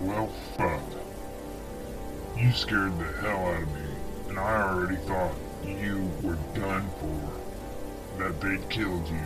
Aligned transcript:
Well, 0.00 0.26
fuck. 0.56 0.82
You 2.36 2.52
scared 2.52 2.98
the 2.98 3.04
hell 3.20 3.46
out 3.46 3.62
of 3.62 3.72
me, 3.72 3.80
and 4.28 4.38
I 4.38 4.62
already 4.62 4.96
thought 4.96 5.34
you 5.64 6.10
were 6.22 6.38
done 6.54 6.88
for. 7.00 8.18
That 8.18 8.40
they'd 8.40 8.68
killed 8.68 9.08
you. 9.08 9.24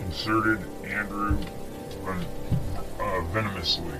Inserted 0.00 0.58
Andrew 0.84 1.36
ven- 2.04 2.26
uh, 3.00 3.20
venomously, 3.32 3.98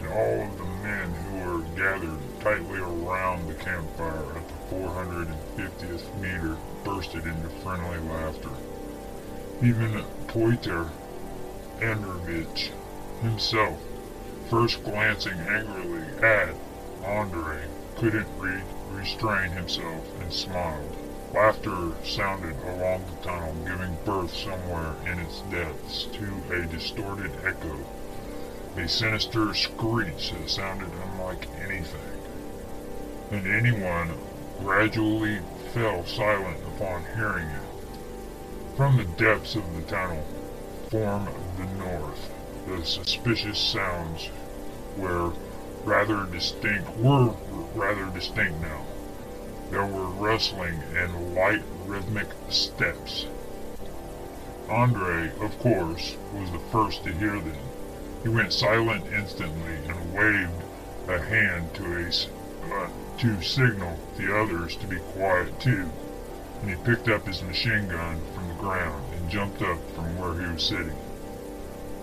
and 0.00 0.08
all 0.08 0.42
of 0.42 0.58
the 0.58 0.64
men 0.64 1.10
who 1.10 1.50
were 1.50 1.62
gathered 1.76 2.18
tightly 2.40 2.78
around 2.78 3.48
the 3.48 3.54
campfire 3.54 4.36
at 4.36 4.48
the 4.48 4.74
450th 4.76 6.20
meter 6.20 6.56
bursted 6.84 7.24
into 7.26 7.48
friendly 7.62 7.98
laughter. 8.10 8.50
Even 9.62 10.04
Poiter 10.28 10.90
Androvich 11.80 12.70
himself, 13.22 13.78
first 14.48 14.82
glancing 14.84 15.38
angrily 15.40 16.04
at 16.22 16.54
Andre, 17.04 17.62
couldn't 17.96 18.28
re- 18.38 18.62
restrain 18.92 19.50
himself 19.50 20.04
and 20.20 20.32
smiled. 20.32 20.96
Laughter 21.34 21.92
sounded 22.04 22.56
along 22.64 23.04
the 23.06 23.26
tunnel, 23.26 23.54
giving 23.64 23.96
birth 24.04 24.34
somewhere 24.34 24.94
in 25.04 25.18
its 25.18 25.40
depths 25.42 26.04
to 26.12 26.28
a 26.52 26.66
distorted 26.66 27.32
echo, 27.44 27.76
a 28.76 28.88
sinister 28.88 29.52
screech 29.54 30.32
that 30.32 30.48
sounded 30.48 30.90
unlike 31.04 31.48
anything. 31.60 32.00
And 33.30 33.46
anyone 33.46 34.16
gradually 34.60 35.40
fell 35.74 36.06
silent 36.06 36.58
upon 36.76 37.04
hearing 37.16 37.48
it. 37.48 38.76
From 38.76 38.96
the 38.96 39.04
depths 39.04 39.56
of 39.56 39.74
the 39.74 39.82
tunnel, 39.82 40.24
form 40.90 41.28
the 41.58 41.66
north, 41.84 42.30
the 42.66 42.84
suspicious 42.84 43.58
sounds 43.58 44.30
were 44.96 45.32
rather 45.84 46.24
distinct 46.24 46.96
were 46.96 47.32
rather 47.74 48.06
distinct 48.06 48.60
now. 48.60 48.84
There 49.70 49.86
were 49.86 50.06
rustling 50.06 50.82
and 50.94 51.34
light 51.34 51.62
rhythmic 51.86 52.28
steps. 52.48 53.26
Andre, 54.68 55.30
of 55.40 55.58
course, 55.60 56.16
was 56.34 56.50
the 56.50 56.58
first 56.72 57.04
to 57.04 57.12
hear 57.12 57.38
them. 57.38 57.56
He 58.24 58.28
went 58.28 58.52
silent 58.52 59.06
instantly 59.12 59.76
and 59.88 60.12
waved 60.12 60.62
a 61.08 61.18
hand 61.20 61.72
to 61.74 61.84
a 61.84 62.08
uh, 62.74 62.88
to 63.18 63.42
signal 63.42 63.96
the 64.16 64.36
others 64.36 64.74
to 64.76 64.86
be 64.88 64.98
quiet 64.98 65.60
too. 65.60 65.88
And 66.60 66.70
he 66.70 66.76
picked 66.84 67.08
up 67.08 67.26
his 67.26 67.42
machine 67.42 67.86
gun 67.86 68.20
from 68.34 68.48
the 68.48 68.54
ground 68.54 69.04
and 69.14 69.30
jumped 69.30 69.62
up 69.62 69.78
from 69.94 70.18
where 70.18 70.34
he 70.34 70.52
was 70.52 70.64
sitting. 70.64 70.96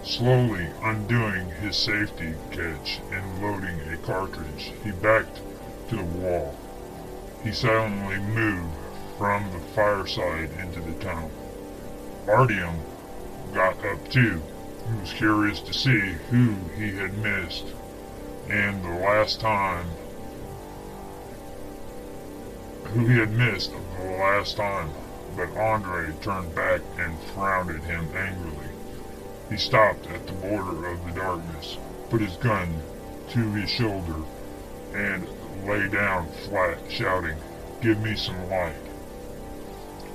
Slowly 0.04 0.68
undoing 0.84 1.50
his 1.62 1.78
safety 1.78 2.36
catch 2.52 3.00
and 3.10 3.42
loading 3.42 3.80
a 3.94 3.98
cartridge, 4.06 4.74
he 4.84 4.92
backed 4.92 5.40
to 5.90 5.96
the 5.96 6.04
wall. 6.04 6.58
He 7.42 7.54
silently 7.54 8.18
moved 8.18 8.76
from 9.18 9.50
the 9.54 9.60
fireside 9.74 10.50
into 10.60 10.82
the 10.82 10.92
tunnel. 11.04 11.32
Artyom 12.28 12.76
got 13.54 13.84
up 13.86 14.10
too. 14.10 14.42
He 14.90 15.00
was 15.00 15.14
curious 15.14 15.62
to 15.62 15.74
see 15.74 16.16
who 16.30 16.56
he 16.76 16.98
had 16.98 17.18
missed, 17.20 17.68
and 18.50 18.84
the 18.84 18.90
last 18.90 19.40
time 19.40 19.86
who 22.88 23.08
he 23.08 23.20
had 23.20 23.32
missed 23.32 23.72
the 23.72 24.04
last 24.20 24.58
time, 24.58 24.90
but 25.38 25.56
Andre 25.56 26.14
turned 26.22 26.54
back 26.54 26.82
and 26.98 27.18
frowned 27.34 27.70
at 27.70 27.84
him 27.84 28.06
angrily. 28.14 28.68
He 29.54 29.60
stopped 29.60 30.08
at 30.08 30.26
the 30.26 30.34
border 30.34 30.88
of 30.88 31.06
the 31.06 31.12
darkness, 31.12 31.78
put 32.10 32.22
his 32.22 32.38
gun 32.38 32.82
to 33.34 33.52
his 33.52 33.70
shoulder, 33.70 34.16
and 34.96 35.28
lay 35.68 35.88
down 35.90 36.28
flat, 36.50 36.80
shouting, 36.90 37.38
Give 37.80 38.02
me 38.02 38.16
some 38.16 38.50
light. 38.50 38.74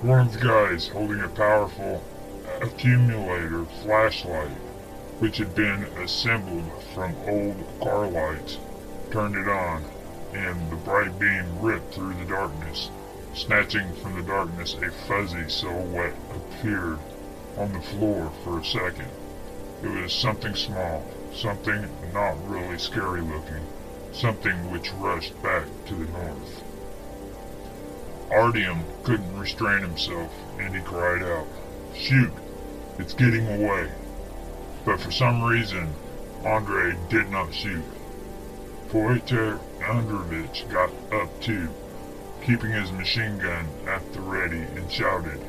One 0.02 0.26
of 0.26 0.32
the 0.32 0.40
guys 0.40 0.88
holding 0.88 1.20
a 1.20 1.28
powerful 1.28 2.02
accumulator 2.60 3.64
flashlight, 3.84 4.56
which 5.20 5.36
had 5.36 5.54
been 5.54 5.84
assembled 6.02 6.72
from 6.92 7.14
old 7.28 7.64
car 7.80 8.08
lights, 8.08 8.58
turned 9.12 9.36
it 9.36 9.46
on, 9.46 9.84
and 10.34 10.68
the 10.68 10.76
bright 10.76 11.16
beam 11.16 11.60
ripped 11.60 11.94
through 11.94 12.14
the 12.14 12.24
darkness. 12.24 12.90
Snatching 13.34 13.94
from 14.02 14.16
the 14.16 14.22
darkness, 14.22 14.74
a 14.82 14.90
fuzzy 14.90 15.48
silhouette 15.48 16.16
appeared 16.34 16.98
on 17.56 17.72
the 17.72 17.80
floor 17.82 18.32
for 18.42 18.58
a 18.58 18.64
second. 18.64 19.08
It 19.80 20.02
was 20.02 20.12
something 20.12 20.56
small, 20.56 21.04
something 21.32 21.88
not 22.12 22.36
really 22.48 22.78
scary 22.78 23.20
looking, 23.20 23.64
something 24.12 24.72
which 24.72 24.92
rushed 24.94 25.40
back 25.40 25.66
to 25.86 25.94
the 25.94 26.10
north. 26.12 26.64
Artyom 28.28 28.82
couldn't 29.04 29.38
restrain 29.38 29.82
himself, 29.82 30.32
and 30.58 30.74
he 30.74 30.80
cried 30.82 31.22
out, 31.22 31.46
Shoot! 31.94 32.32
It's 32.98 33.14
getting 33.14 33.46
away! 33.46 33.92
But 34.84 35.00
for 35.00 35.12
some 35.12 35.44
reason, 35.44 35.94
Andre 36.44 36.96
did 37.08 37.30
not 37.30 37.54
shoot. 37.54 37.84
Poiter 38.90 39.60
Androvich 39.80 40.68
got 40.70 40.90
up 41.12 41.40
too, 41.40 41.68
keeping 42.44 42.72
his 42.72 42.90
machine 42.90 43.38
gun 43.38 43.68
at 43.86 44.12
the 44.12 44.20
ready, 44.20 44.62
and 44.74 44.90
shouted, 44.90 45.40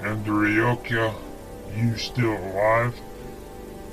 Andreyokya, 0.00 1.14
you 1.76 1.98
still 1.98 2.32
alive? 2.32 2.94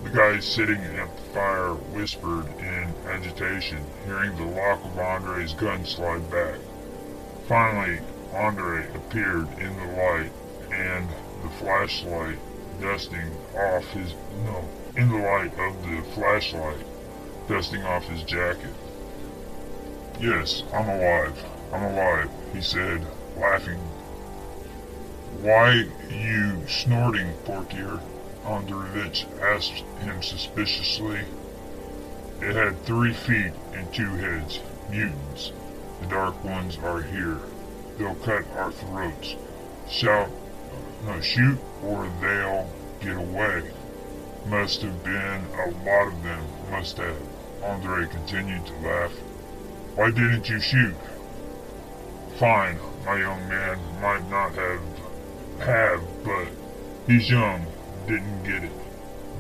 The 0.04 0.10
guy 0.10 0.40
sitting 0.40 0.82
at 0.82 1.16
the 1.16 1.22
fire 1.34 1.74
whispered 1.74 2.48
in 2.60 2.94
agitation, 3.08 3.84
hearing 4.06 4.36
the 4.38 4.46
lock 4.46 4.84
of 4.86 4.98
Andre's 4.98 5.54
gun 5.54 5.86
slide 5.86 6.30
back. 6.32 6.60
Finally, 7.48 8.00
Andre 8.34 8.88
appeared 8.94 9.48
in 9.60 9.76
the 9.76 10.02
light, 10.02 10.32
and 10.72 11.10
the 11.44 11.50
flashlight 11.60 12.38
dusting 12.80 13.32
off 13.56 13.86
his 13.92 14.14
no, 14.46 14.64
in 14.96 15.10
the 15.10 15.18
light 15.18 15.58
of 15.60 15.82
the 15.84 16.02
flashlight 16.14 16.86
dusting 17.48 17.84
off 17.84 18.04
his 18.06 18.24
jacket. 18.24 18.74
Yes, 20.20 20.64
I'm 20.74 20.90
alive. 20.90 21.44
I'm 21.74 21.84
alive, 21.84 22.30
he 22.54 22.62
said, 22.62 23.06
laughing. 23.38 23.80
Why 25.42 25.88
you 26.10 26.68
snorting, 26.68 27.34
Portier? 27.46 28.00
Androvich 28.48 29.26
asked 29.42 29.84
him 30.00 30.24
suspiciously. 30.24 31.20
It 32.42 32.56
had 32.56 32.82
three 32.86 33.14
feet 33.14 33.52
and 33.74 33.94
two 33.94 34.10
heads. 34.16 34.62
Mutants. 34.90 35.52
The 36.00 36.08
dark 36.08 36.42
ones 36.46 36.78
are 36.78 37.02
here. 37.02 37.40
They'll 37.98 38.16
cut 38.16 38.48
our 38.56 38.72
throats. 38.72 39.36
Shout, 39.90 40.30
no, 41.06 41.20
shoot, 41.20 41.60
or 41.84 42.10
they'll 42.22 42.70
get 43.02 43.18
away. 43.18 43.70
Must 44.48 44.82
have 44.82 45.04
been 45.04 45.46
a 45.54 45.70
lot 45.86 46.08
of 46.08 46.24
them, 46.24 46.42
must 46.72 46.98
have. 46.98 47.18
Andre 47.64 48.08
continued 48.08 48.66
to 48.66 48.74
laugh. 48.80 49.12
Why 49.96 50.10
didn't 50.10 50.48
you 50.48 50.62
shoot? 50.62 50.96
Fine, 52.40 52.80
my 53.06 53.18
young 53.20 53.50
man 53.50 53.78
might 54.02 54.30
not 54.30 54.54
have, 54.54 54.82
have, 55.60 56.02
but 56.24 56.48
he's 57.08 57.30
young, 57.30 57.67
didn't 58.08 58.44
get 58.44 58.64
it. 58.64 58.72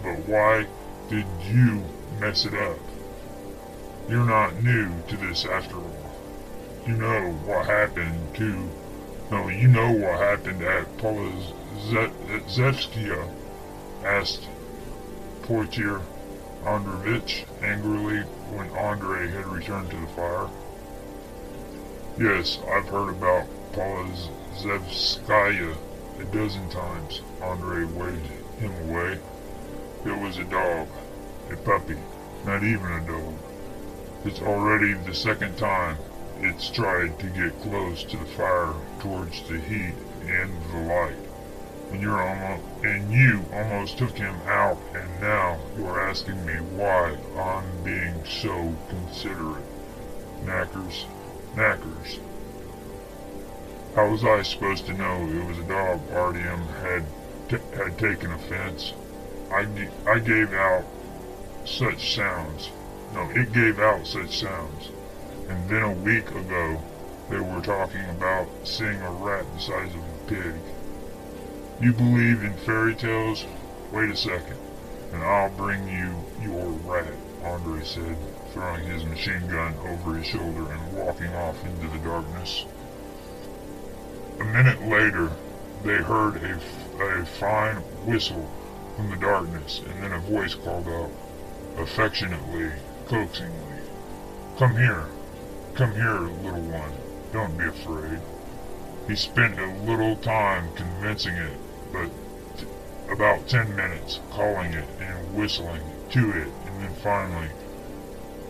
But 0.03 0.19
why 0.27 0.67
did 1.09 1.25
you 1.45 1.83
mess 2.19 2.45
it 2.45 2.53
up? 2.53 2.77
You're 4.09 4.25
not 4.25 4.61
new 4.61 4.91
to 5.07 5.17
this 5.17 5.45
after 5.45 5.77
all. 5.77 6.11
You 6.85 6.95
know 6.95 7.31
what 7.45 7.65
happened 7.65 8.35
to, 8.35 8.69
no, 9.31 9.47
you 9.49 9.67
know 9.67 9.91
what 9.91 10.19
happened 10.19 10.61
at 10.63 10.85
Polozevskia, 10.97 13.27
asked 14.03 14.47
Portier 15.43 16.01
Androvich 16.63 17.45
angrily 17.61 18.23
when 18.51 18.69
Andre 18.71 19.29
had 19.29 19.47
returned 19.47 19.91
to 19.91 19.97
the 19.97 20.07
fire. 20.07 20.49
Yes, 22.19 22.57
I've 22.71 22.89
heard 22.89 23.09
about 23.09 23.47
Polozevskaya 23.73 25.75
a 26.19 26.23
dozen 26.25 26.67
times. 26.69 27.21
Andre 27.41 27.85
waved 27.85 28.36
him 28.59 28.89
away. 28.89 29.19
It 30.05 30.21
was 30.21 30.37
a 30.37 30.43
dog, 30.43 30.87
a 31.51 31.55
puppy, 31.57 31.97
not 32.45 32.63
even 32.63 32.91
a 32.91 33.07
dog. 33.07 33.33
It's 34.25 34.41
already 34.41 34.93
the 34.93 35.13
second 35.13 35.57
time 35.57 35.97
it's 36.39 36.69
tried 36.69 37.19
to 37.19 37.27
get 37.27 37.59
close 37.61 38.03
to 38.03 38.17
the 38.17 38.25
fire 38.25 38.73
towards 38.99 39.41
the 39.49 39.59
heat 39.59 39.95
and 40.25 40.51
the 40.71 40.93
light. 40.93 41.15
And 41.91 42.01
you're 42.01 42.21
almost 42.21 42.63
and 42.83 43.11
you 43.11 43.43
almost 43.53 43.97
took 43.97 44.15
him 44.17 44.35
out 44.45 44.77
and 44.93 45.21
now 45.21 45.57
you're 45.77 45.99
asking 45.99 46.45
me 46.45 46.53
why 46.75 47.17
I'm 47.37 47.83
being 47.83 48.23
so 48.25 48.75
considerate. 48.89 49.63
Knackers. 50.43 51.05
Knackers. 51.55 52.19
How 53.95 54.11
was 54.11 54.23
I 54.23 54.43
supposed 54.43 54.85
to 54.87 54.93
know 54.93 55.27
it 55.27 55.47
was 55.47 55.57
a 55.57 55.63
dog 55.63 56.01
Artyom 56.11 56.67
had 56.81 57.03
had 57.49 57.97
taken 57.97 58.31
offense? 58.31 58.93
I, 59.51 59.65
I 60.05 60.19
gave 60.19 60.53
out 60.53 60.85
such 61.65 62.15
sounds. 62.15 62.69
no, 63.13 63.29
it 63.31 63.53
gave 63.53 63.79
out 63.79 64.05
such 64.05 64.39
sounds. 64.39 64.89
And 65.49 65.69
then 65.69 65.83
a 65.83 65.93
week 65.93 66.29
ago, 66.31 66.81
they 67.29 67.39
were 67.39 67.61
talking 67.61 68.03
about 68.09 68.47
seeing 68.63 69.01
a 69.01 69.11
rat 69.11 69.45
the 69.53 69.59
size 69.59 69.93
of 69.93 70.01
a 70.01 70.27
pig. 70.27 70.53
You 71.81 71.93
believe 71.93 72.43
in 72.43 72.53
fairy 72.65 72.95
tales? 72.95 73.45
Wait 73.91 74.09
a 74.09 74.15
second, 74.15 74.57
and 75.13 75.23
I'll 75.23 75.49
bring 75.51 75.87
you 75.87 76.15
your 76.41 76.69
rat, 76.83 77.13
Andre 77.43 77.83
said, 77.83 78.17
throwing 78.51 78.83
his 78.85 79.05
machine 79.05 79.47
gun 79.47 79.73
over 79.87 80.15
his 80.15 80.27
shoulder 80.27 80.71
and 80.71 80.93
walking 80.93 81.33
off 81.35 81.63
into 81.65 81.87
the 81.87 81.99
darkness. 81.99 82.65
A 84.39 84.43
minute 84.43 84.81
later, 84.87 85.31
they 85.83 85.95
heard 85.95 86.37
a, 86.37 86.59
a 86.99 87.25
fine 87.25 87.77
whistle 88.05 88.49
from 88.95 89.09
the 89.09 89.17
darkness, 89.17 89.81
and 89.87 90.03
then 90.03 90.13
a 90.13 90.19
voice 90.19 90.55
called 90.55 90.87
out, 90.87 91.11
affectionately, 91.77 92.71
coaxingly, 93.07 93.81
Come 94.57 94.75
here, 94.75 95.05
come 95.75 95.91
here, 95.91 96.19
little 96.19 96.61
one, 96.61 96.91
don't 97.31 97.55
be 97.57 97.65
afraid. 97.65 98.19
He 99.07 99.15
spent 99.15 99.59
a 99.59 99.67
little 99.83 100.15
time 100.15 100.73
convincing 100.75 101.35
it, 101.35 101.53
but 101.93 102.09
about 103.11 103.47
ten 103.47 103.75
minutes 103.75 104.19
calling 104.31 104.73
it 104.73 104.87
and 104.99 105.35
whistling 105.35 105.83
to 106.11 106.31
it, 106.31 106.47
and 106.65 106.81
then 106.81 106.93
finally 106.95 107.49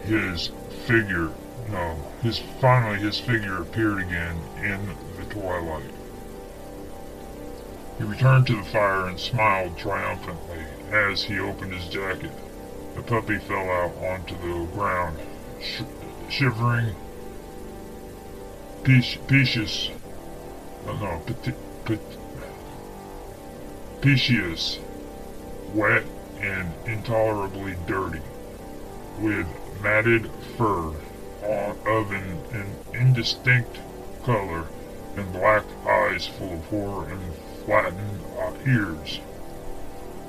his 0.03 0.51
figure, 0.85 1.29
no, 1.69 1.97
his 2.23 2.39
finally 2.61 2.99
his 2.99 3.19
figure 3.19 3.61
appeared 3.61 3.99
again 3.99 4.37
in 4.63 4.95
the 5.17 5.25
twilight. 5.33 5.96
He 7.97 8.03
returned 8.03 8.45
to 8.47 8.55
the 8.55 8.63
fire 8.63 9.07
and 9.07 9.19
smiled 9.19 9.75
triumphantly 9.77 10.65
as 10.91 11.23
he 11.23 11.39
opened 11.39 11.73
his 11.73 11.87
jacket. 11.87 12.31
The 12.95 13.01
puppy 13.01 13.39
fell 13.39 13.69
out 13.69 13.95
onto 13.97 14.35
the 14.35 14.71
ground, 14.71 15.17
sh 15.59 15.81
shivering, 16.29 16.95
Pecious, 18.83 19.89
oh 20.85 20.91
uh, 20.91 20.99
no, 20.99 21.21
petit, 21.25 21.53
petit, 21.85 22.17
Pecious, 24.01 24.79
wet 25.73 26.03
and 26.39 26.71
intolerably 26.85 27.75
dirty, 27.87 28.21
with 29.19 29.47
matted 29.81 30.29
fur 30.55 30.93
uh, 31.43 31.73
of 31.85 32.11
an, 32.11 32.39
an 32.53 32.75
indistinct 32.93 33.79
color 34.23 34.67
and 35.15 35.33
black 35.33 35.63
eyes 35.87 36.27
full 36.27 36.53
of 36.53 36.65
horror 36.65 37.09
and 37.09 37.21
flattened 37.67 38.21
uh, 38.39 38.53
ears. 38.65 39.19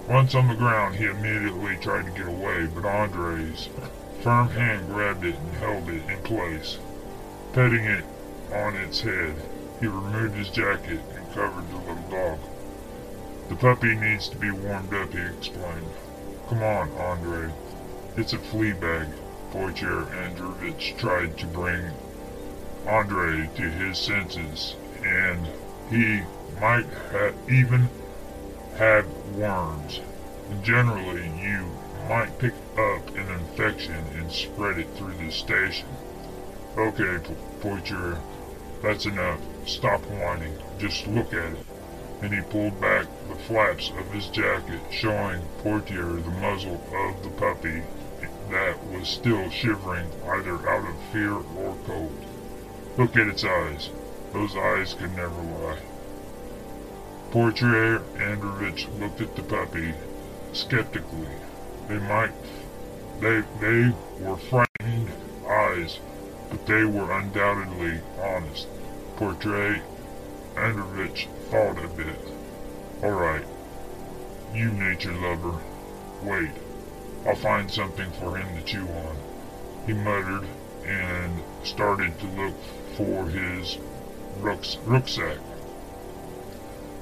Once 0.08 0.35
on 0.35 0.49
the 0.49 0.55
ground, 0.56 0.96
he 0.96 1.05
immediately 1.05 1.76
tried 1.76 2.05
to 2.05 2.11
get 2.11 2.26
away, 2.26 2.67
but 2.67 2.85
Andre's 2.85 3.69
firm 4.23 4.49
hand 4.49 4.88
grabbed 4.88 5.25
it 5.25 5.37
and 5.37 5.55
held 5.55 5.88
it 5.88 6.02
in 6.11 6.20
place. 6.25 6.79
Petting 7.52 7.85
it 7.85 8.05
on 8.52 8.75
its 8.75 9.02
head, 9.02 9.37
he 9.79 9.87
removed 9.87 10.35
his 10.35 10.49
jacket 10.49 11.00
and 11.14 11.32
covered 11.32 11.70
the 11.70 11.76
little 11.76 12.11
dog. 12.11 12.40
The 13.49 13.55
puppy 13.55 13.94
needs 13.94 14.29
to 14.31 14.37
be 14.37 14.50
warmed 14.50 14.93
up, 14.93 15.12
he 15.12 15.20
explained. 15.20 15.87
Come 16.49 16.64
on, 16.64 16.91
Andre. 16.99 17.52
It's 18.17 18.32
a 18.32 18.38
flea 18.38 18.73
bag. 18.73 19.06
Wojciech 19.52 20.11
Androvich 20.11 20.99
tried 20.99 21.38
to 21.38 21.46
bring 21.46 21.93
Andre 22.87 23.49
to 23.55 23.62
his 23.62 23.96
senses, 23.96 24.75
and 25.05 25.46
he 25.88 26.23
might 26.61 26.87
ha 27.12 27.33
even 27.49 27.89
have 28.77 29.06
worms. 29.35 30.00
Generally, 30.62 31.31
you 31.41 31.71
might 32.09 32.39
pick 32.39 32.55
up 32.77 33.09
an 33.17 33.29
infection 33.29 34.05
and 34.17 34.31
spread 34.31 34.79
it 34.79 34.89
through 34.97 35.15
the 35.15 35.31
station. 35.31 35.89
Okay, 36.77 37.19
Poitier, 37.61 38.19
that's 38.83 39.06
enough. 39.06 39.41
Stop 39.67 40.00
whining. 40.06 40.56
Just 40.79 41.06
look 41.06 41.33
at 41.33 41.53
it 41.53 41.67
and 42.21 42.35
he 42.35 42.41
pulled 42.41 42.81
back 42.81 43.06
the 43.29 43.35
flaps 43.35 43.91
of 43.91 44.11
his 44.12 44.27
jacket, 44.29 44.81
showing 44.91 45.41
Portier 45.59 46.05
the 46.05 46.31
muzzle 46.31 46.83
of 46.93 47.23
the 47.23 47.31
puppy 47.31 47.83
that 48.51 48.85
was 48.87 49.09
still 49.09 49.49
shivering 49.51 50.11
either 50.27 50.69
out 50.69 50.89
of 50.89 50.97
fear 51.12 51.35
or 51.35 51.77
cold. 51.87 52.25
Look 52.97 53.17
at 53.17 53.29
its 53.29 53.44
eyes. 53.44 53.91
Those 54.33 54.56
eyes 54.56 54.94
could 54.94 55.15
never 55.15 55.43
lie. 55.43 55.79
Portier 57.31 57.99
Androvich 58.17 58.89
looked 58.99 59.21
at 59.21 59.37
the 59.37 59.43
puppy 59.43 59.93
skeptically. 60.55 61.29
They 61.87 61.99
might 61.99 62.33
they 63.21 63.43
they 63.61 63.93
were 64.21 64.39
frightened 64.39 65.11
eyes, 65.47 66.01
but 66.49 66.65
they 66.67 66.85
were 66.85 67.13
undoubtedly 67.13 68.01
honest. 68.19 68.67
Portray 69.17 69.83
Androvich 70.55 71.29
thought 71.51 71.85
a 71.85 71.89
bit. 71.89 72.19
Alright. 73.03 73.45
You 74.55 74.71
nature 74.71 75.13
lover. 75.13 75.61
Wait. 76.23 76.53
I'll 77.27 77.35
find 77.35 77.71
something 77.71 78.11
for 78.13 78.39
him 78.39 78.57
to 78.57 78.65
chew 78.65 78.89
on. 78.89 79.17
He 79.87 79.93
muttered 79.93 80.49
and 80.87 81.43
started 81.63 82.19
to 82.21 82.27
look 82.27 82.55
for 82.97 83.29
his 83.29 83.77
rucksack. 84.41 85.39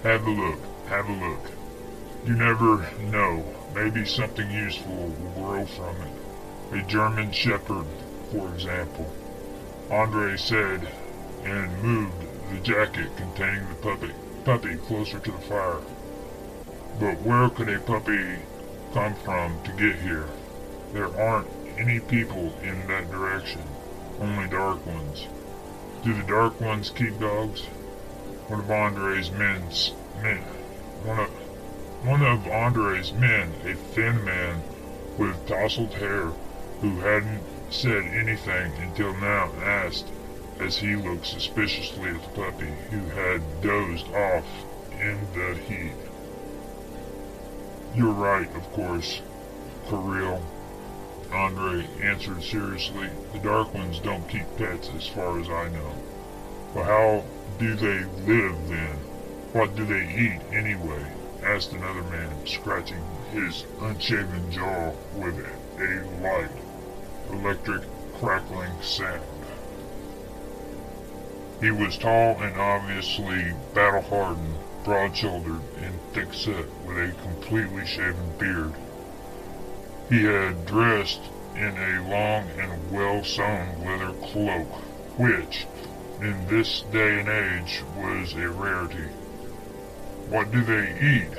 Have 0.03 0.27
a 0.27 0.31
look. 0.31 0.59
Have 0.89 1.09
a 1.09 1.13
look. 1.13 1.51
You 2.25 2.35
never 2.35 2.87
know. 3.03 3.45
Maybe 3.75 4.05
something 4.05 4.51
useful 4.51 4.95
will 4.95 5.33
grow 5.33 5.67
from 5.67 5.97
it. 6.03 6.81
A 6.81 6.83
German 6.87 7.33
Shepherd, 7.33 7.87
for 8.31 8.53
example. 8.55 9.13
Andre 9.91 10.37
said 10.37 10.89
and 11.45 11.83
moved 11.83 12.27
the 12.51 12.61
jacket 12.61 13.17
containing 13.17 13.69
the 13.69 13.75
puppy 13.77 14.13
puppy 14.47 14.77
closer 14.77 15.19
to 15.19 15.33
the 15.33 15.39
fire. 15.39 15.81
But 17.01 17.21
where 17.23 17.49
could 17.49 17.69
a 17.69 17.81
puppy 17.81 18.39
come 18.95 19.17
from 19.17 19.61
to 19.65 19.73
get 19.73 19.97
here? 19.97 20.29
There 20.93 21.09
aren't 21.21 21.49
any 21.77 21.99
people 21.99 22.57
in 22.63 22.87
that 22.87 23.11
direction, 23.11 23.63
only 24.21 24.49
dark 24.49 24.87
ones. 24.87 25.27
Do 26.05 26.15
the 26.15 26.23
dark 26.23 26.61
ones 26.61 26.91
keep 26.91 27.19
dogs? 27.19 27.67
One 28.49 28.61
of 28.61 28.71
Andre's 28.71 29.33
men's 29.33 29.93
men, 30.23 30.39
one 31.03 31.19
of 31.19 31.31
one 32.07 32.23
of 32.23 32.47
Andre's 32.47 33.13
men, 33.13 33.53
a 33.65 33.75
thin 33.75 34.25
man 34.25 34.63
with 35.19 35.49
tousled 35.49 35.93
hair, 35.95 36.31
who 36.81 37.01
hadn't 37.01 37.43
said 37.71 38.05
anything 38.05 38.73
until 38.81 39.15
now, 39.15 39.51
asked 39.61 40.07
as 40.61 40.79
he 40.79 40.95
looked 40.95 41.27
suspiciously 41.27 42.11
at 42.11 42.23
the 42.23 42.41
puppy, 42.41 42.73
who 42.91 43.01
had 43.09 43.43
dozed 43.63 44.07
off 44.15 44.47
in 44.93 45.19
the 45.35 45.59
heat. 45.67 45.97
You're 47.97 48.13
right, 48.13 48.55
of 48.55 48.73
course, 48.73 49.23
Kirill. 49.89 50.41
Andre 51.33 51.85
answered 52.01 52.45
seriously. 52.45 53.11
The 53.33 53.41
Dark 53.41 53.75
Ones 53.75 53.99
don't 53.99 54.29
keep 54.29 54.47
pets 54.57 54.89
as 54.97 55.09
far 55.09 55.41
as 55.41 55.49
I 55.49 55.69
know. 55.71 55.93
But 56.75 56.85
how 56.85 57.25
do 57.59 57.75
they 57.75 58.05
live 58.27 58.69
then? 58.69 58.97
What 59.53 59.75
do 59.77 59.85
they 59.85 60.09
eat 60.15 60.41
anyway? 60.53 61.07
asked 61.43 61.73
another 61.73 62.03
man, 62.03 62.47
scratching 62.47 63.03
his 63.33 63.65
unshaven 63.81 64.51
jaw 64.51 64.93
with 65.15 65.39
a 65.79 66.23
light, 66.23 66.51
electric 67.31 67.83
crackling 68.19 68.83
sound. 68.83 69.23
He 71.61 71.71
was 71.71 71.97
tall 71.97 72.37
and 72.43 72.61
obviously 72.61 73.55
battle-hardened, 73.75 74.57
broad-shouldered, 74.85 75.63
and 75.81 75.95
thick-set, 76.13 76.67
with 76.85 76.99
a 76.99 77.15
completely 77.23 77.87
shaven 77.87 78.31
beard. 78.39 78.75
He 80.11 80.25
had 80.25 80.67
dressed 80.67 81.23
in 81.55 81.77
a 81.79 82.11
long 82.11 82.49
and 82.59 82.91
well-sewn 82.91 83.85
leather 83.85 84.13
cloak, 84.27 84.69
which, 85.17 85.67
in 86.21 86.47
this 86.49 86.83
day 86.93 87.21
and 87.21 87.29
age, 87.29 87.83
was 87.97 88.33
a 88.35 88.49
rarity. 88.49 89.09
What 90.29 90.51
do 90.51 90.63
they 90.63 90.99
eat? 91.01 91.39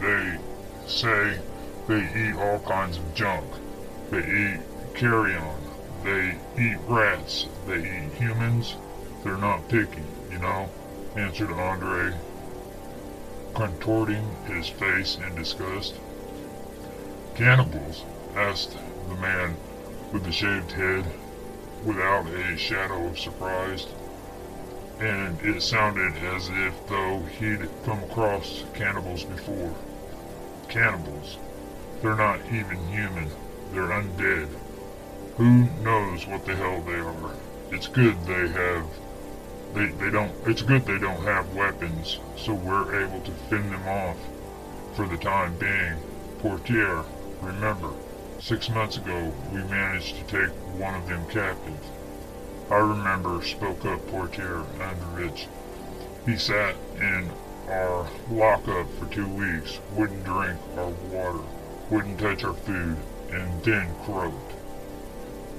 They 0.00 0.38
say 0.86 1.38
they 1.88 2.00
eat 2.14 2.36
all 2.36 2.60
kinds 2.60 2.96
of 2.96 3.14
junk. 3.14 3.44
They 4.10 4.18
eat 4.18 4.60
carrion. 4.94 5.42
They 6.02 6.36
eat 6.58 6.78
rats. 6.86 7.46
They 7.66 7.78
eat 7.78 8.12
humans. 8.14 8.76
They're 9.24 9.36
not 9.36 9.68
picky, 9.68 10.02
you 10.30 10.38
know, 10.38 10.68
answered 11.16 11.50
Andre, 11.50 12.14
contorting 13.54 14.36
his 14.46 14.68
face 14.68 15.16
in 15.16 15.34
disgust. 15.34 15.94
Cannibals? 17.34 18.04
asked 18.36 18.76
the 19.08 19.14
man 19.16 19.56
with 20.12 20.24
the 20.24 20.32
shaved 20.32 20.72
head, 20.72 21.04
without 21.84 22.26
a 22.26 22.56
shadow 22.56 23.06
of 23.06 23.18
surprise, 23.18 23.86
and 25.00 25.40
it 25.42 25.60
sounded 25.62 26.16
as 26.16 26.48
if 26.48 26.86
though 26.88 27.20
he'd 27.38 27.68
come 27.84 28.02
across 28.04 28.64
cannibals 28.74 29.24
before. 29.24 29.74
Cannibals. 30.68 31.38
They're 32.00 32.16
not 32.16 32.40
even 32.52 32.78
human. 32.88 33.30
They're 33.72 33.88
undead. 33.88 34.48
Who 35.36 35.64
knows 35.82 36.26
what 36.26 36.44
the 36.46 36.54
hell 36.54 36.80
they 36.82 37.00
are? 37.00 37.34
It's 37.70 37.88
good 37.88 38.24
they 38.24 38.48
have 38.48 38.86
they, 39.74 39.86
they 39.86 40.10
don't 40.10 40.32
it's 40.46 40.62
good 40.62 40.86
they 40.86 40.98
don't 40.98 41.24
have 41.24 41.54
weapons, 41.54 42.20
so 42.36 42.54
we're 42.54 43.04
able 43.04 43.20
to 43.22 43.32
fend 43.50 43.72
them 43.72 43.88
off 43.88 44.16
for 44.94 45.08
the 45.08 45.16
time 45.16 45.56
being. 45.58 45.96
Portier, 46.38 47.04
remember, 47.40 47.90
six 48.38 48.68
months 48.70 48.96
ago 48.96 49.32
we 49.52 49.58
managed 49.64 50.14
to 50.16 50.22
take 50.24 50.50
one 50.78 50.94
of 50.94 51.08
them 51.08 51.26
captive. 51.28 51.80
I 52.70 52.76
remember, 52.76 53.42
spoke 53.42 53.84
up 53.84 54.06
Portier 54.08 54.64
Androvich. 54.78 55.46
He 56.24 56.38
sat 56.38 56.74
in 56.98 57.30
our 57.68 58.08
lockup 58.30 58.90
for 58.98 59.06
two 59.06 59.28
weeks, 59.28 59.80
wouldn't 59.92 60.24
drink 60.24 60.58
our 60.78 60.88
water, 61.10 61.44
wouldn't 61.90 62.18
touch 62.18 62.42
our 62.42 62.54
food, 62.54 62.96
and 63.30 63.62
then 63.62 63.94
croaked. 64.04 64.52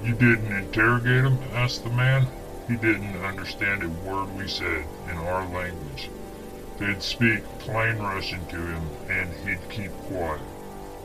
You 0.03 0.15
didn't 0.15 0.51
interrogate 0.51 1.25
him? 1.25 1.37
asked 1.53 1.83
the 1.83 1.91
man. 1.91 2.27
He 2.67 2.75
didn't 2.75 3.23
understand 3.23 3.83
a 3.83 3.89
word 3.89 4.35
we 4.35 4.47
said 4.47 4.85
in 5.09 5.17
our 5.17 5.47
language. 5.47 6.09
They'd 6.79 7.03
speak 7.03 7.43
plain 7.59 7.99
Russian 7.99 8.45
to 8.47 8.57
him, 8.57 8.89
and 9.09 9.31
he'd 9.47 9.69
keep 9.69 9.91
quiet. 10.07 10.41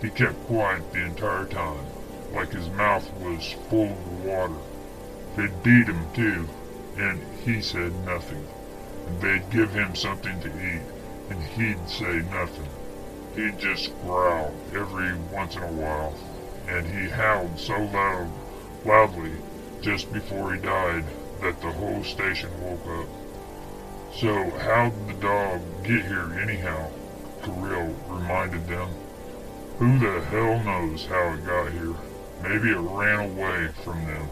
He 0.01 0.09
kept 0.09 0.47
quiet 0.47 0.91
the 0.93 1.05
entire 1.05 1.45
time, 1.45 1.85
like 2.33 2.53
his 2.53 2.71
mouth 2.71 3.13
was 3.19 3.55
full 3.69 3.93
of 3.93 4.25
water. 4.25 4.57
They'd 5.37 5.63
beat 5.63 5.87
him, 5.87 6.07
too, 6.15 6.49
and 6.97 7.21
he 7.45 7.61
said 7.61 7.93
nothing. 8.05 8.47
And 9.07 9.21
they'd 9.21 9.51
give 9.51 9.73
him 9.73 9.95
something 9.95 10.41
to 10.41 10.49
eat, 10.49 10.83
and 11.31 11.43
he'd 11.43 11.89
say 11.89 12.23
nothing. 12.31 12.69
He'd 13.35 13.59
just 13.59 13.93
growl 14.03 14.53
every 14.75 15.15
once 15.33 15.57
in 15.57 15.63
a 15.63 15.73
while, 15.73 16.15
and 16.69 16.87
he 16.87 17.09
howled 17.09 17.59
so 17.59 17.79
loud, 17.79 18.31
loudly 18.85 19.33
just 19.81 20.13
before 20.13 20.53
he 20.53 20.61
died 20.61 21.05
that 21.41 21.61
the 21.61 21.71
whole 21.71 22.05
station 22.05 22.51
woke 22.61 22.87
up. 23.01 23.09
So 24.15 24.51
how'd 24.59 25.09
the 25.09 25.15
dog 25.15 25.61
get 25.85 26.05
here 26.05 26.33
anyhow? 26.41 26.91
Kirill 27.43 27.95
reminded 28.09 28.67
them. 28.67 28.89
Who 29.79 29.99
the 29.99 30.21
hell 30.27 30.63
knows 30.63 31.07
how 31.07 31.33
it 31.33 31.47
got 31.47 31.73
here? 31.73 31.95
Maybe 32.43 32.71
it 32.71 32.79
ran 32.79 33.31
away 33.31 33.69
from 33.83 34.05
them. 34.07 34.29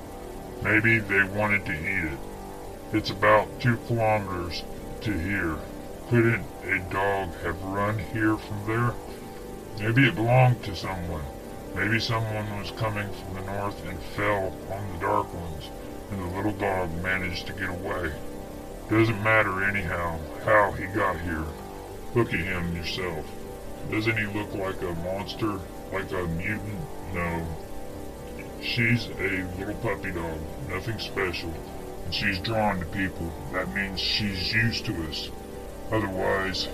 Maybe 0.62 0.98
they 0.98 1.22
wanted 1.22 1.64
to 1.66 1.72
eat 1.72 2.12
it. 2.12 2.18
It's 2.92 3.10
about 3.10 3.60
two 3.60 3.76
kilometers 3.86 4.64
to 5.02 5.12
here. 5.12 5.56
Couldn't 6.10 6.44
a 6.64 6.78
dog 6.90 7.34
have 7.42 7.62
run 7.62 7.98
here 7.98 8.36
from 8.36 8.66
there? 8.66 8.94
Maybe 9.78 10.08
it 10.08 10.16
belonged 10.16 10.64
to 10.64 10.74
someone. 10.74 11.24
Maybe 11.74 12.00
someone 12.00 12.58
was 12.58 12.72
coming 12.72 13.08
from 13.12 13.34
the 13.34 13.52
north 13.52 13.86
and 13.86 13.98
fell 14.16 14.52
on 14.72 14.92
the 14.92 14.98
dark 14.98 15.32
ones, 15.32 15.70
and 16.10 16.20
the 16.20 16.36
little 16.36 16.52
dog 16.52 16.90
managed 17.02 17.46
to 17.46 17.52
get 17.52 17.68
away. 17.68 18.12
Doesn't 18.90 19.22
matter 19.22 19.62
anyhow 19.62 20.18
how 20.44 20.72
he 20.72 20.86
got 20.86 21.20
here. 21.20 21.44
Look 22.14 22.32
at 22.32 22.40
him 22.40 22.74
yourself. 22.74 23.24
Doesn't 23.90 24.16
he 24.16 24.26
look 24.26 24.54
like 24.54 24.80
a 24.82 24.94
monster? 25.04 25.60
Like 25.92 26.10
a 26.10 26.26
mutant? 26.26 26.80
No. 27.14 27.46
She's 28.62 29.06
a 29.06 29.46
little 29.58 29.74
puppy 29.76 30.10
dog, 30.10 30.40
nothing 30.68 30.98
special, 30.98 31.52
and 32.04 32.14
she's 32.14 32.38
drawn 32.38 32.80
to 32.80 32.86
people. 32.86 33.32
That 33.52 33.72
means 33.74 34.00
she's 34.00 34.52
used 34.52 34.84
to 34.86 35.08
us. 35.08 35.30
Otherwise, 35.90 36.66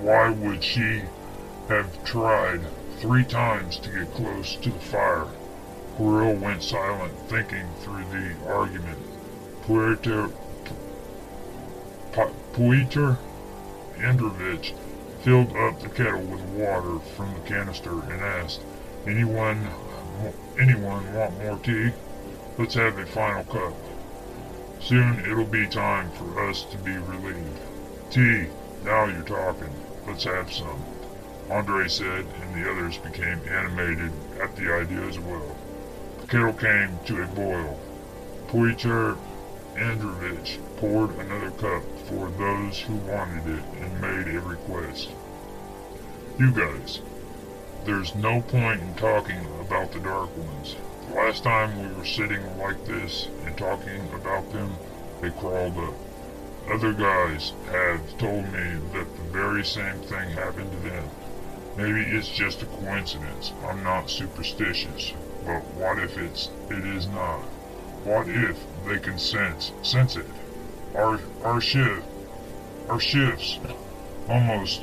why 0.00 0.30
would 0.30 0.62
she 0.62 1.02
have 1.68 2.04
tried 2.04 2.60
three 2.98 3.24
times 3.24 3.78
to 3.78 3.90
get 3.90 4.12
close 4.14 4.56
to 4.56 4.70
the 4.70 4.78
fire? 4.78 5.26
Kirill 5.96 6.34
went 6.34 6.62
silent, 6.62 7.18
thinking 7.28 7.66
through 7.80 8.04
the 8.10 8.34
argument. 8.48 8.98
Puerto 9.62 10.30
Puiter 12.52 13.18
Androvich 13.98 14.74
filled 15.22 15.56
up 15.56 15.80
the 15.80 15.88
kettle 15.88 16.22
with 16.22 16.40
water 16.42 16.98
from 17.16 17.34
the 17.34 17.40
canister 17.40 17.92
and 17.92 18.22
asked, 18.22 18.60
Anyone, 19.06 19.68
anyone 20.60 21.12
want 21.14 21.38
more 21.42 21.58
tea? 21.58 21.90
Let's 22.58 22.74
have 22.74 22.98
a 22.98 23.06
final 23.06 23.44
cup. 23.44 23.74
Soon 24.80 25.20
it'll 25.20 25.44
be 25.44 25.66
time 25.66 26.10
for 26.12 26.48
us 26.48 26.64
to 26.64 26.78
be 26.78 26.96
relieved. 26.96 27.58
Tea, 28.10 28.46
now 28.84 29.06
you're 29.06 29.22
talking. 29.22 29.70
Let's 30.06 30.24
have 30.24 30.52
some. 30.52 30.82
Andre 31.50 31.88
said, 31.88 32.26
and 32.40 32.54
the 32.54 32.70
others 32.70 32.98
became 32.98 33.40
animated 33.48 34.12
at 34.40 34.56
the 34.56 34.72
idea 34.72 35.02
as 35.02 35.18
well. 35.18 35.56
The 36.20 36.26
kettle 36.26 36.52
came 36.52 36.98
to 37.06 37.22
a 37.22 37.26
boil. 37.26 37.78
Puiter 38.48 39.16
Androvich 39.76 40.58
poured 40.78 41.10
another 41.18 41.50
cup 41.50 41.82
for 42.08 42.30
those 42.30 42.80
who 42.80 42.94
wanted 42.96 43.58
it 43.58 43.64
and 43.80 44.00
made 44.00 44.34
a 44.34 44.40
request. 44.40 45.10
You 46.38 46.50
guys, 46.52 47.00
there's 47.84 48.14
no 48.14 48.40
point 48.42 48.80
in 48.80 48.94
talking 48.94 49.46
about 49.60 49.92
the 49.92 50.00
Dark 50.00 50.36
Ones. 50.36 50.76
The 51.08 51.14
last 51.14 51.44
time 51.44 51.78
we 51.78 51.94
were 51.94 52.04
sitting 52.04 52.40
like 52.58 52.84
this 52.86 53.28
and 53.44 53.56
talking 53.56 54.08
about 54.14 54.50
them, 54.52 54.72
they 55.20 55.30
crawled 55.30 55.78
up. 55.78 55.94
Other 56.70 56.92
guys 56.92 57.52
have 57.70 58.18
told 58.18 58.44
me 58.52 58.78
that 58.92 59.16
the 59.16 59.22
very 59.30 59.64
same 59.64 59.98
thing 60.00 60.30
happened 60.30 60.70
to 60.72 60.88
them. 60.88 61.08
Maybe 61.76 62.00
it's 62.00 62.28
just 62.28 62.62
a 62.62 62.66
coincidence. 62.66 63.52
I'm 63.64 63.84
not 63.84 64.10
superstitious. 64.10 65.12
But 65.44 65.62
what 65.74 65.98
if 65.98 66.18
it's 66.18 66.50
it 66.70 66.84
is 66.84 67.06
not? 67.08 67.42
What 68.04 68.28
if 68.28 68.58
they 68.86 68.98
can 68.98 69.18
sense 69.18 69.72
sense 69.82 70.16
it? 70.16 70.26
Our 70.94 71.20
our 71.44 71.60
shift 71.60 72.04
our 72.88 73.00
shifts 73.00 73.58
almost 74.28 74.82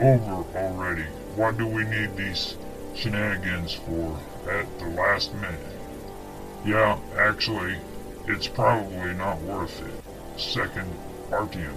over 0.00 0.44
already. 0.56 1.06
What 1.36 1.58
do 1.58 1.66
we 1.66 1.84
need 1.84 2.16
these 2.16 2.56
shenanigans 2.94 3.72
for 3.72 4.18
at 4.50 4.78
the 4.78 4.86
last 4.86 5.34
minute? 5.34 5.60
Yeah, 6.64 6.98
actually, 7.16 7.76
it's 8.26 8.48
probably 8.48 9.14
not 9.14 9.40
worth 9.42 9.80
it. 9.82 10.40
Second 10.40 10.90
Artyom. 11.30 11.76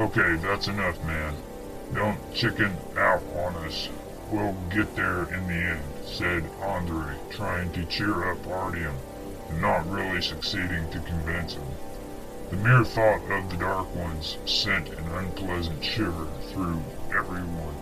Okay, 0.00 0.36
that's 0.36 0.68
enough, 0.68 1.02
man. 1.04 1.34
Don't 1.94 2.34
chicken 2.34 2.76
out 2.96 3.22
on 3.36 3.54
us. 3.64 3.88
We'll 4.30 4.56
get 4.70 4.94
there 4.96 5.24
in 5.32 5.46
the 5.46 5.54
end, 5.54 5.82
said 6.04 6.44
Andre, 6.60 7.14
trying 7.30 7.72
to 7.72 7.84
cheer 7.86 8.30
up 8.30 8.38
Artyom 8.46 8.94
not 9.54 9.88
really 9.90 10.20
succeeding 10.20 10.88
to 10.90 11.00
convince 11.00 11.54
him. 11.54 11.66
The 12.50 12.56
mere 12.56 12.84
thought 12.84 13.22
of 13.30 13.50
the 13.50 13.56
Dark 13.56 13.94
Ones 13.94 14.38
sent 14.44 14.88
an 14.88 15.08
unpleasant 15.08 15.82
shiver 15.82 16.26
through 16.50 16.82
everyone, 17.10 17.74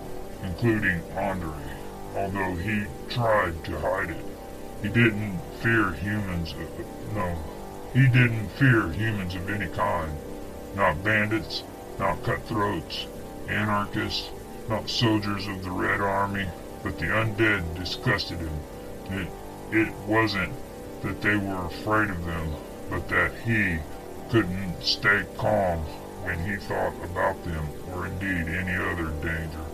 including 0.46 1.02
Andre, 1.16 1.50
although 2.14 2.54
he 2.54 2.84
tried 3.08 3.64
to 3.64 3.78
hide 3.80 4.10
it. 4.10 4.24
He 4.82 4.88
didn't 4.88 5.40
fear 5.60 5.92
humans, 5.92 6.54
no, 7.14 7.36
he 7.92 8.06
didn't 8.06 8.48
fear 8.50 8.88
humans 8.92 9.34
of 9.34 9.50
any 9.50 9.66
kind. 9.66 10.12
Not 10.74 11.02
bandits, 11.02 11.64
not 11.98 12.22
cutthroats, 12.22 13.06
anarchists, 13.48 14.30
not 14.68 14.88
soldiers 14.88 15.46
of 15.48 15.64
the 15.64 15.70
Red 15.70 16.00
Army, 16.00 16.46
but 16.82 16.98
the 16.98 17.06
undead 17.06 17.74
disgusted 17.74 18.38
him. 18.38 18.60
It, 19.10 19.28
it 19.72 19.92
wasn't 20.06 20.52
that 21.02 21.22
they 21.22 21.36
were 21.36 21.66
afraid 21.66 22.10
of 22.10 22.24
them, 22.24 22.52
but 22.90 23.08
that 23.08 23.32
he 23.44 23.78
couldn't 24.30 24.82
stay 24.82 25.22
calm 25.38 25.78
when 26.22 26.38
he 26.44 26.56
thought 26.56 26.94
about 27.04 27.42
them 27.44 27.66
or 27.92 28.06
indeed 28.06 28.52
any 28.54 28.76
other 28.76 29.10
danger. 29.22 29.64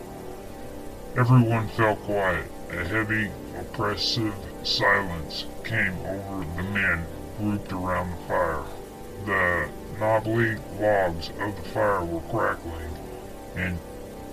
Everyone 1.15 1.69
fell 1.69 1.97
quiet. 1.97 2.51
A 2.71 2.85
heavy, 2.89 3.31
oppressive 3.61 4.35
silence 4.63 5.45
came 5.63 5.95
over 6.07 6.47
the 6.57 6.63
men 6.63 7.05
grouped 7.37 7.71
around 7.71 8.13
the 8.13 8.17
fire. 8.29 8.63
The 9.27 9.69
knobbly 10.01 10.57
logs 10.81 11.29
of 11.39 11.55
the 11.55 11.69
fire 11.69 12.03
were 12.03 12.23
crackling, 12.31 12.97
and 13.55 13.79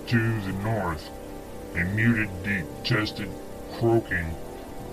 to 0.06 0.40
the 0.40 0.52
north, 0.52 1.10
a 1.74 1.84
muted, 1.84 2.30
deep-chested 2.44 3.28
croaking 3.74 4.34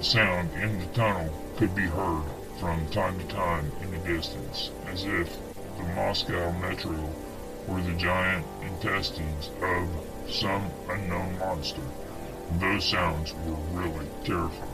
sound 0.01 0.51
in 0.55 0.79
the 0.79 0.85
tunnel 0.87 1.31
could 1.55 1.73
be 1.73 1.87
heard 1.87 2.25
from 2.59 2.85
time 2.87 3.17
to 3.17 3.25
time 3.33 3.71
in 3.81 3.91
the 3.91 3.97
distance, 3.99 4.71
as 4.87 5.05
if 5.05 5.37
the 5.77 5.83
Moscow 5.95 6.51
metro 6.51 7.09
were 7.65 7.81
the 7.81 7.93
giant 7.93 8.45
intestines 8.61 9.51
of 9.61 9.87
some 10.29 10.69
unknown 10.89 11.37
monster. 11.39 11.81
Those 12.59 12.85
sounds 12.85 13.33
were 13.45 13.81
really 13.81 14.07
terrifying. 14.23 14.66